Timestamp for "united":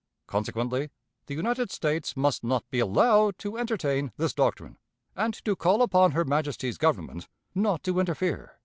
1.35-1.69